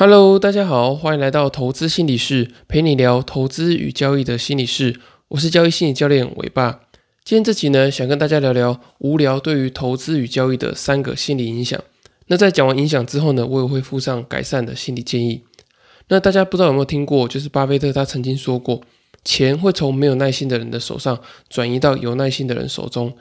[0.00, 5.00] Hello，大家好，欢迎来到投资心理室，陪你聊投资与交易的心理室。
[5.26, 6.82] 我是交易心理教练伟爸。
[7.24, 11.82] 今天这集呢，想跟大家聊聊无聊对于投资与交易的三个心理影响。
[12.28, 15.42] 那在讲完影响之后呢，我也会附上改善的心理建议。
[16.06, 18.80] 那大家不知道有没有听过，就是巴菲特他曾经说过，
[19.24, 21.18] 钱会从没有耐心的人的手上
[21.48, 23.12] 转移到有耐心的人手中。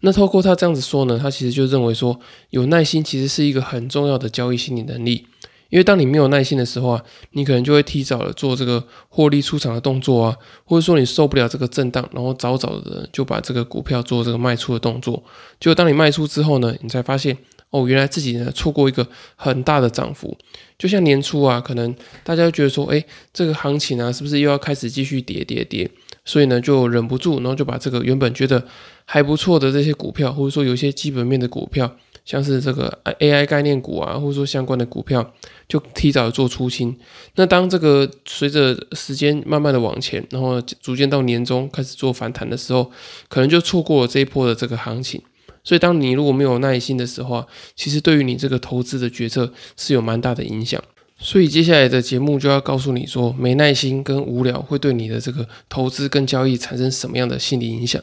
[0.00, 5.24] 那透过他这样子说呢，他其实就认为说，有耐心其实是一个很重要的交易心理能力。
[5.68, 7.02] 因为当你没有耐心的时候啊，
[7.32, 15.22] 你可能就会提早的做这个获利出场的动作啊，或者说你受不了这个震荡，然后早早的就把这个股票做这个卖出的动作。
[15.58, 17.36] 结果当你卖出之后呢，你才发现
[17.70, 20.36] 哦，原来自己呢错过一个很大的涨幅。
[20.78, 25.90] 就像年初啊，可能大家觉得说，哎，这个行情啊，是不是又要开始继续跌跌跌？
[26.24, 28.64] 所以呢，就忍不住，然后就把这个原本觉得
[29.04, 31.96] 还不错的这些股票，或者说有一些基本面的股票。
[32.26, 35.32] 像是这个 AI 概念股啊，或者说相关的股票，
[35.66, 36.94] 就提早做出清。
[37.36, 42.90] 那当这个随着时间慢慢的往前，然后逐渐到年终开始做反弹的时候，
[43.28, 45.22] 可能就错过了这一波的这个行情。
[45.62, 50.82] 所以，当你如果没有耐心的时候啊，其实对于你这个投资的决策是有蛮大的影响。
[51.18, 58.02] 所以，接下来的节目就要告诉你说，没耐心跟无聊会对你的这个投资跟交易产生什么样的心理影响。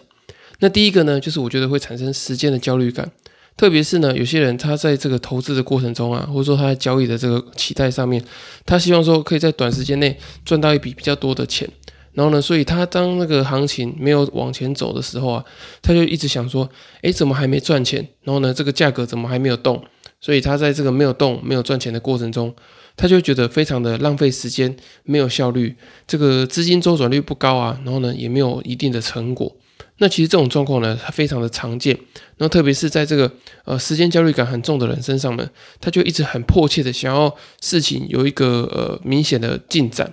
[0.60, 3.12] 那第一个呢，就是我觉得会产生时间的焦虑感。
[3.56, 8.24] 特别是呢，有些人他在这个投资的过程中啊，或者说他在交易的这个期待上面，
[8.66, 11.70] 他希望说可以在短时间内赚到一笔比较多的钱。
[12.14, 15.44] 然后呢，所以他当那个行情没有往前走的时候啊，
[15.82, 16.70] 他就一直想说，
[17.02, 18.08] 诶，怎么还没赚钱？
[18.24, 19.84] 然后呢，这个价格怎么还没有动？
[20.22, 22.54] 所以他在这个没有动、没有赚钱的过程中，
[22.96, 25.76] 他就觉得非常的浪费时间，没有效率，
[26.08, 29.56] 这个资金周转率不高啊，然后呢，也没有一定的成果。
[30.04, 31.98] 那其实这种状况呢，它非常的常见。
[32.36, 33.32] 然后特别是在这个
[33.64, 40.12] 呃时间焦虑感很重的人身上呢，他就一直很迫切的想要事情有一个呃明显的进展。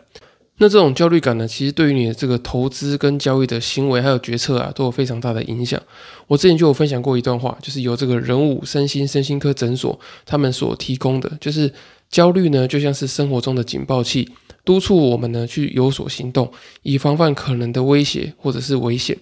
[0.59, 5.83] 那这种焦虑感呢，其实对于你的这个投资跟交易的行为还有决策啊，都有非常大的影响。
[6.29, 11.73] 我之前就有分享过一段话，就是由这个人物身心身心科诊所他们所提供的，就是
[12.09, 14.29] 焦虑呢就像是生活中的警报器，
[14.65, 16.53] 督促我们呢去有所行动，
[16.83, 19.19] 以防范可能的威胁或者是危险。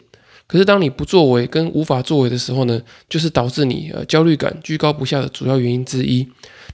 [0.49, 6.27] 可是，当你不作为跟无法作为的时候呢，就是导致你呃焦虑感居高不下的主要原因之一。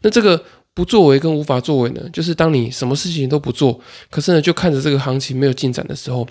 [0.02, 0.40] 那这个
[0.72, 3.80] 不作为跟无法作为呢，就是当你什么事情都不做，
[4.10, 6.24] 可是呢就看着这个行情没有进展的时候，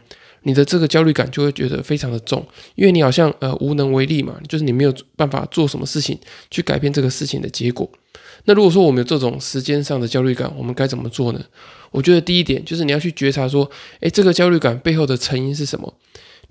[0.43, 2.45] 你的这个焦虑感就会觉得非常的重，
[2.75, 6.17] 因为你好像呃无能为力嘛，就是你没有办法做什么事情
[6.49, 7.89] 去改变这个事情的结果。
[8.45, 11.41] 那如果说我们有这种时间上的焦虑感，我们该怎么做呢？
[11.91, 15.93] 我觉得第一点就是你要去觉察说，诶，这个焦虑感背后的成因是什么？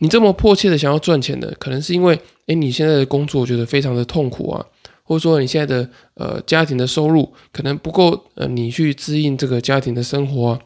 [0.03, 2.19] 你这么迫切的想要赚钱的，可能是因为，
[2.49, 4.67] 哎，你现在的工作觉得非常的痛苦啊，
[5.05, 10.61] 或者说你现在的呃家庭的收入可能不够，呃，你去支应这个家庭的生活啊，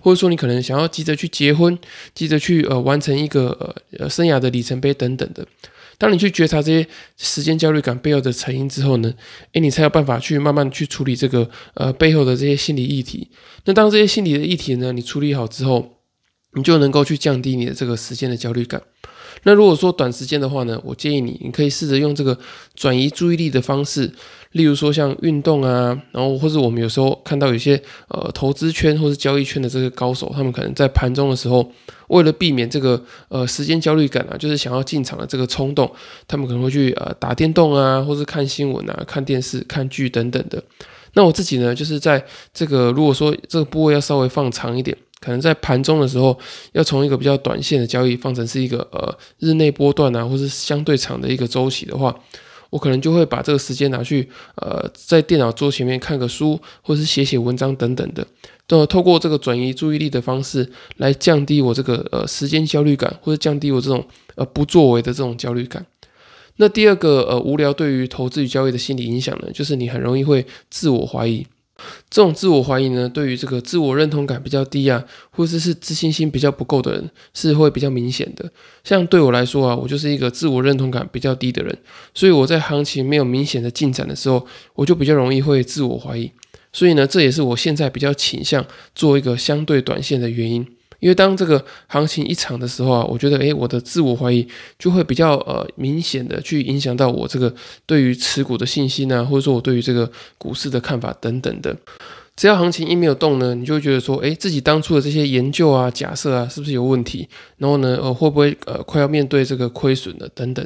[0.00, 1.78] 或者说你可能想要急着去结婚，
[2.14, 5.46] 急着去呃完成一个呃呃生涯的里程碑等等的。
[5.98, 6.88] 当你去觉察这些
[7.18, 9.12] 时间焦虑感背后的成因之后呢，
[9.52, 13.28] 哎，你才有办法去慢慢去处理这个呃背后的这些心理议题。
[13.66, 15.97] 那当这些心理的议题呢，你处理好之后，
[16.54, 18.80] 你就能够去降低你的这个时间的焦虑感。
[19.44, 22.36] 那如果说短时间的话呢，我建议你，你可以试着用这个
[22.74, 24.10] 转移注意力的方式，
[24.50, 31.70] 例如说像运动啊，然后或者我们有时候看到有些呃投资圈或者交易圈的这个高手，他们可能在盘中的时候，
[32.08, 35.88] 为了避免这个呃时间焦虑感啊，就是想要进场的这个冲动，
[36.26, 40.60] 他们可能会去呃打电动啊，或是看新闻啊、看电视、看剧等等的。
[41.12, 44.96] 那我自己呢，就是在这个如果说这个部位要稍微放长一点。
[45.20, 46.38] 可能在盘中的时候，
[46.72, 52.14] 要从一个比较短线的交易放成是一个呃日内波段啊，或是相对长的一个周期的话，
[52.70, 58.24] 我可能就会把这个时间拿去呃在电脑桌前面看个书，或是写写文章等等的，
[58.68, 65.84] 都透过这个转移注意力的方式来降低我这个呃时间焦虑感，或者降低我这种呃不作为的这种焦虑感。
[66.56, 71.46] 那第二个呃无聊对于投资与交易的心理影响呢，就是你很容易会自我怀疑。
[72.10, 78.50] 这种自我怀疑呢，对于这个自我认同感比较低啊，或者是自信心比较不够的人，是会比较明显的。
[78.82, 81.78] 像对我来说啊，我就是一个自我认同感比较低的人，
[82.14, 86.30] 所以我在行情没有明显的进展的时候，我就比较容易会自我怀疑。
[86.72, 88.64] 所以呢，这也是我现在比较倾向
[88.94, 90.66] 做一个相对短线的原因。
[91.00, 94.46] 因为当这个行情一场的时候啊，我觉得诶，我的自我怀疑
[94.78, 97.54] 就会比较呃明显的去影响到我这个
[97.86, 101.76] 对于持股的信心啊，或者说我对于这个股市的看法等等的。
[102.34, 107.28] 只要行情一没有动呢，你就会觉得说，诶，自己当初的这些研究啊、假设啊，是不是有问题？
[107.56, 110.64] 然后呢，呃，会不会呃快要面对这个亏损了等等？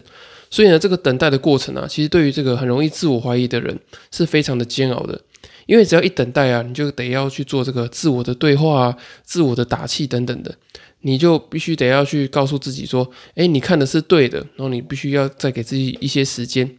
[0.50, 3.78] 所以呢，这个等待的过程啊，其实对于这个很容易自我怀疑的人
[4.10, 5.18] 是非常的煎熬的。
[5.66, 10.54] 因为只要一等待啊，你就得要去做这个自我的对话啊、自我的打气等等的，
[11.00, 16.76] 你就必须得要去告诉自己说，哎，你看的是对的，然后你必须要再给自己一些时间。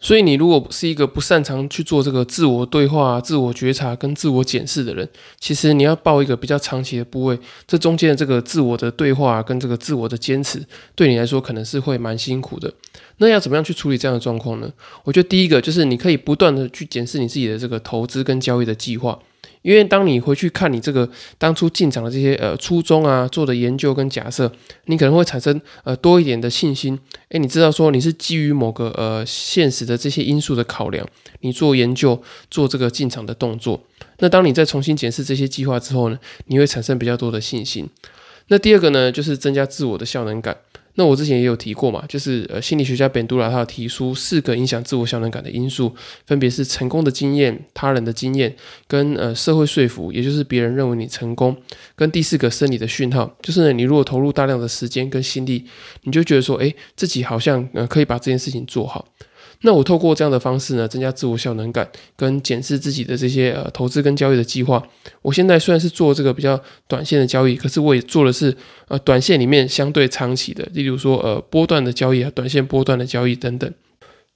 [0.00, 5.08] 所以，你如果是一个不擅长去做这个自我对话、自我觉察跟自我检视的人，
[5.40, 10.64] 其实你要报一个比较长期的部位，这中间的这个自我的对话跟这个自我的坚持，
[10.94, 12.72] 对你来说可能是会蛮辛苦的。
[13.16, 14.72] 那要怎么样去处理这样的状况呢？
[15.02, 19.18] 我觉得第一个就是你可以不断的去检视你自己的这个投资跟交易的计划。
[19.62, 24.50] 因为当你回去看你这个当初进场的这些呃初衷啊做的研究跟假设，
[24.86, 26.98] 你可能会产生呃多一点的信心。
[27.30, 31.06] 诶，你知道说你是基于某个呃现实的这些因素的考量，
[31.40, 33.82] 你做研究做这个进场的动作。
[34.18, 37.88] 那当你再重新检视这些计划之后呢，你会产生比较多的信心。
[38.48, 40.56] 那第二个呢，就是增加自我的效能感。
[40.98, 45.94] 那我之前也有提过嘛，就是呃心理学家本杜拉他有提出四个影响自我效能感的因素，
[46.26, 48.52] 分别是成功的经验、他人的经验、
[48.88, 51.56] 跟呃社会说服，也就是别人认为你成功，
[51.94, 55.64] 跟第四个生理的讯号，就是你如果投入大量的时间跟心力，
[56.02, 59.06] 你就觉得说，诶自己好像呃可以把这件事情做好。
[59.62, 64.82] 那我透过这样的方式呢，增加自我效能感，跟检视自己的这些呃投资跟交易的计划。
[65.22, 68.56] 我现在虽然是做这个比较短线的交易，可是我也做的是
[68.86, 73.72] 呃短线里面相对长期的，例如说呃波段的交易啊，短线波段的交易等等。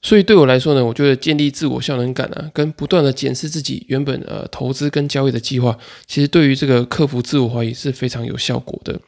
[0.05, 5.79] 所以对我来说呢，我觉得建立自我效能感啊，跟不断的检视自己原本呃投资跟交易的计划，
[6.09, 9.01] 其实对于这个克服自我怀疑是非常有效果的。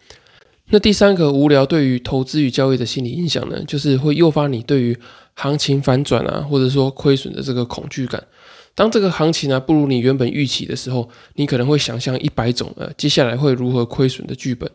[0.70, 4.96] 那第三个无聊对于投资与交易的心理影响呢，就是会诱发你对于
[5.34, 8.22] 行情反转啊，或者说亏损的这个恐惧感。
[8.74, 14.70] 当这个行情呢不如你原本预期的时候，你可能会想象一百种呃接下来会如何亏损的剧本。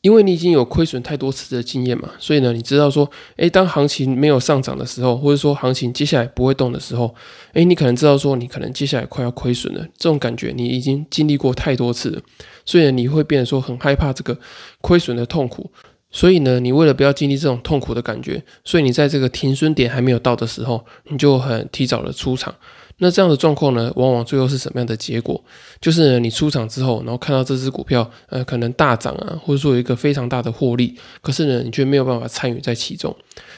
[0.00, 7.12] 因为你已经有亏损太多次的经验嘛，所以呢，你知道说，诶，当行情没有上涨的时候，或者说行情接下来不会动的时候，
[7.54, 9.82] 诶，你可能知道说，你可能接下来快要亏损了。
[9.98, 12.22] 这种感觉你已经经历过太多次了，
[12.68, 14.38] 所以，你会变得说很害怕这个
[14.82, 15.72] 亏损的痛苦。
[16.10, 22.54] 所以呢，你为了不要经历这种痛苦的感觉，所以你在这个停损点还没有到的时候，你就很提早的出场。
[23.00, 25.40] 那这样的状况呢，往往最后是什么样的结果？
[25.80, 33.14] 就是你出场之后，然后看到这只股票，呃，可能大涨啊，或者说有一个非常大的获利，可是呢，你却没有办法参与在其中。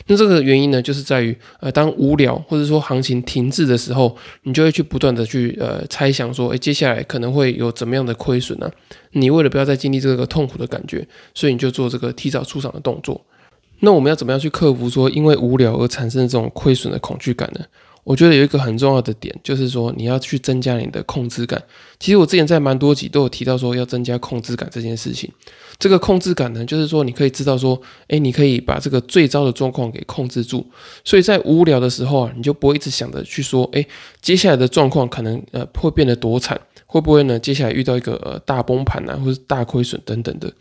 [0.06, 8.70] 那这个原因呢，就是在于，呃，当无聊或者说行情停滞的时候，你就会去不断的去呃猜想说，诶，接下来可能会有怎么样的亏损呢？
[9.12, 13.18] 你为了不要再经历这个痛苦的感觉，所以你就做这个提早出场的动作。
[13.80, 17.64] 那我们要怎么样去克服说因为无聊而产生这种亏损的恐惧感呢？
[18.10, 21.62] 我觉得有一个很重要的点，就是说你要去增加你的控制感。
[22.00, 25.30] 其实我之前在蛮多集都有提到说要增加控制感这件事情。
[25.80, 30.64] 这个控制感呢，就是说你可以知道说，哎，你可以把这个最糟的状况给控制住。
[31.02, 33.84] 所以在无聊的时候啊，你就不会一直想着去说，哎，
[34.20, 36.60] 接下来的状况可能呃会变得多惨。
[36.92, 37.38] 会不会呢？
[37.38, 40.52] 接下来遇到一个呃大崩盘啊，或者大亏损等等的。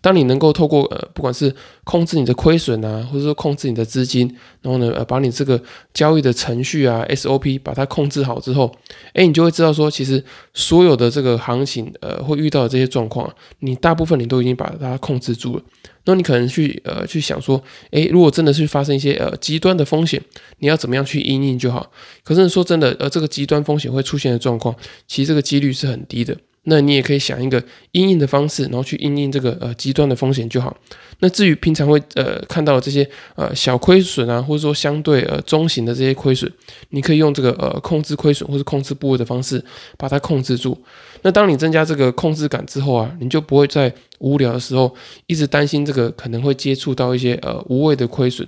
[0.00, 4.26] 当你能够透过呃不管是控制你的亏损啊，或者说控制你的资金，
[4.62, 5.62] 然后呢呃把你这个
[5.94, 8.74] 交易的程序啊 SOP 把它控制好之后，
[9.12, 10.24] 哎，你就会知道说，其实
[10.54, 15.62] 所有的这个行情呃会遇到的这些状况，你大部分你都已经把把它控制住了。
[16.04, 20.22] 那你可能去呃去想说，诶，如果真的是发生一些呃极端的风险，
[20.58, 21.90] 你要怎么样去应应就好。
[22.22, 24.74] 可是说真的，呃，这个极端风险会出现的状况，
[25.08, 26.36] 其实这个几率是很低的。
[26.68, 30.76] 那你也可以想一个应应的方式，然后去应应这个呃极端的风险就好。
[31.20, 36.52] 那至于平常会呃看到这些呃小亏损啊，或者说相对呃中型的这些亏损，
[36.90, 39.64] 你可以用这个呃控制亏损或者控制部位的方式
[39.96, 40.76] 把它控制住。
[41.22, 44.94] 那当你增加这个控制感之后啊，你就不会在无聊的时候
[45.26, 48.46] 一直担心这个可能会接触到一些呃无谓的亏损。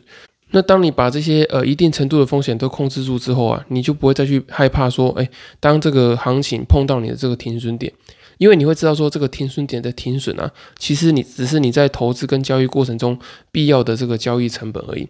[0.51, 5.29] 那当你把这些呃一定程度的风险都控制住之后啊，你就不会再去害怕说，哎，
[5.61, 7.93] 当这个行情碰到你的这个停损点。
[8.39, 13.19] 因为你会知道说这个停损点的停损啊，其实你只是你在投资跟交易过程中
[13.51, 15.09] 必要的这个交易成本而已。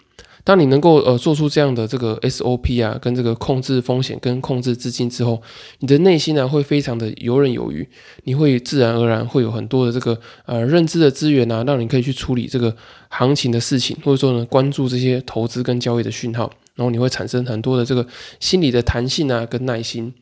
[0.48, 5.42] 当你能够呃做出这样的这个 SOP 啊，跟这个控制风险跟控制资金之后，
[5.80, 7.86] 你的内心呢会非常的游刃有余，
[8.24, 12.74] 你会自然而然会有很多的这个呃认知的资源啊，让你可以去处理这个
[13.10, 18.06] 行情的事情，或者说呢关注这些投资跟交易的讯号，然后你会产生很多的这个
[18.40, 20.14] 心理的弹性啊跟耐心。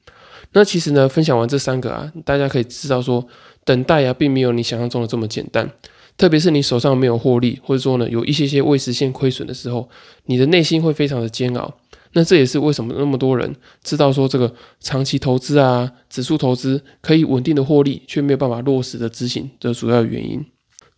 [0.50, 3.25] 那其实呢，分享完这三个啊，大家可以知道说，
[3.64, 5.71] 等待啊，并没有你想象中的这么简单。
[6.16, 9.88] 特别是你手上没有获利，或者说呢，有一些些未实现亏损的时候，
[10.25, 11.75] 你的内心会非常的煎熬。
[12.12, 13.54] 那这也是为什么那么多人
[13.85, 20.42] 知道说这个长期投资啊，指数投资可以稳定的获利，却没有办法落实的执行的主要原因。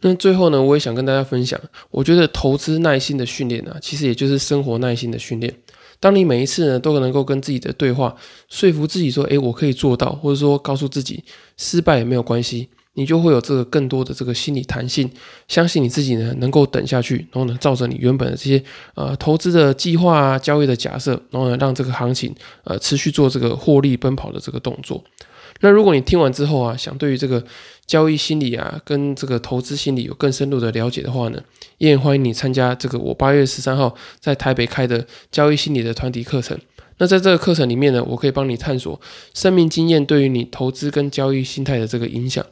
[0.03, 1.61] 那最后呢，我也想跟大家分享，
[1.91, 5.53] 我觉得投资耐心的训练啊，其实也就是生活耐心的训练。
[5.99, 8.15] 当你每一次呢都能够跟自己的对话，
[8.49, 11.25] 说服自己说，诶，我可以做到，或者说告诉自己
[11.57, 15.09] 失败也没有关系，你就会有这个更多的这个心理弹性，
[15.47, 18.61] 相信你自己呢能够等下去，然后呢照着你原本的这些
[18.97, 25.03] 呃投资的计划啊、交易的假设，然后呢让这个行情呃持续做这个获利奔跑的这个动作。
[25.61, 27.43] 那如果你听完之后啊，想对于这个
[27.87, 31.41] 交易心理啊，跟这个投资心理有更深入的了解的话呢，
[31.79, 36.59] 也欢迎你参加这个我八月十三号在台北开的交易心理的团体课程。
[36.99, 39.01] 那在这个课程里面呢，我可以帮你探索
[39.33, 42.45] 生命经验对于你投资跟交易心态的这个影响，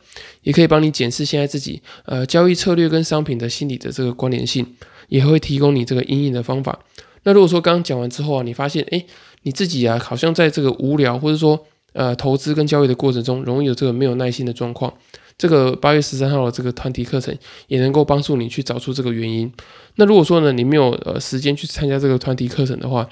[0.43, 4.67] 也可以帮你检视现在自己呃交易策略跟商品的心理的这个关联性，
[5.09, 6.79] 也会提供你这个阴影的方法。
[7.25, 9.05] 那如果说刚刚讲完之后啊，你发现诶
[9.43, 14.93] 你自己啊好像在这个无聊或者说呃，投资跟交易的过程中，容易有这个没有耐心的状况。
[15.39, 17.37] 这个八月十三号的这个团体课程，
[17.69, 19.51] 也能够帮助你去找出这个原因。
[19.97, 23.09] 那如果说呢，你没有呃时间去参加这个团体课程的话，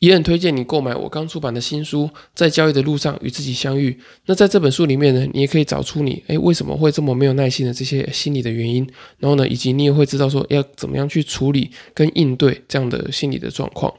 [0.00, 3.90] 也很推荐你购买我刚出版的新书《在交易的路上与自己相遇》。
[4.26, 8.88] 那在这本书里面呢，你也可以找出你诶为什么会这么没有耐心的这些心理的原因，
[9.18, 13.92] 然后呢，以及你也会知道说要怎么样去处理跟应对这样的心理的状况。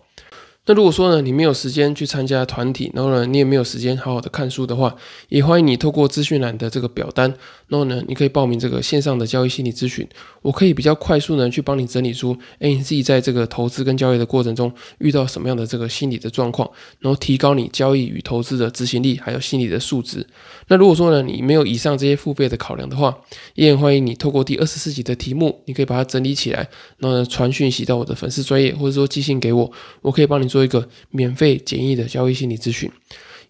[0.70, 4.96] 那如果说呢，你没有时间去参加团体，然后呢，你也没有时间好好的看书的话，
[5.30, 7.28] 也欢迎你透过资讯栏的这个表单，
[7.66, 10.08] 然后呢，你可以报名这个线上的交易心理咨询，
[10.44, 20.24] 我可以比较快速呢去帮你整理出，哎，你自己在这个投资跟交易的过程中遇到什么样的这个心理的状况，然后提高你交易与投资的执行力，还有心理的素质。
[20.68, 23.18] 那如果说呢，你没有以上这些付费的考量的话，
[23.56, 29.72] 也很欢迎你透过第二十四集的题目，你可以把它整理起来，然后呢传讯息到我的粉丝专业，或者说寄信给我，
[30.04, 30.59] 我可以帮你做。
[30.60, 32.92] 做一个免费简易的交易心理咨询。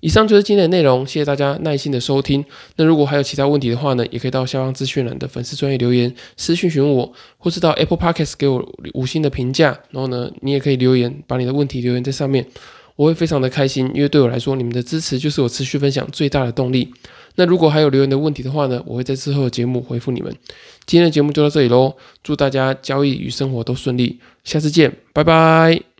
[0.01, 2.45] 以上就是今天的内容，谢谢大家耐心的收听。
[2.75, 8.63] 那如果还有其他问题的话呢，也可以到下方资讯栏的粉丝专业留言私讯询问我，或是到 Apple Podcast 给我
[8.93, 9.77] 五星的评价。
[9.89, 12.45] 然后呢，你也可以留言，把你的问题留言在上面，
[12.95, 16.93] 我会非常的开心，因为对我来说，你们的支持就是我持续分享最大的动力。
[17.35, 20.33] 那如果还有留言的问题的话呢，我会在之后的节目回复你们。
[20.85, 25.98] 今天的节目就到这里喽，祝大家交易与生活都顺利，下次见，拜拜。